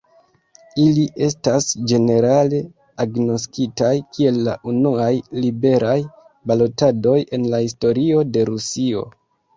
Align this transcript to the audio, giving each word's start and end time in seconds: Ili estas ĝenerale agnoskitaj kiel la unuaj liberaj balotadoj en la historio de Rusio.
Ili 0.83 1.01
estas 1.25 1.67
ĝenerale 1.91 2.61
agnoskitaj 3.05 3.91
kiel 4.17 4.39
la 4.47 4.55
unuaj 4.73 5.11
liberaj 5.45 5.97
balotadoj 6.53 7.17
en 7.39 7.49
la 7.53 7.61
historio 7.67 8.25
de 8.33 8.49
Rusio. 8.53 9.07